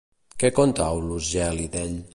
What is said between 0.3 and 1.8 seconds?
Què conta Aulus Gel·lí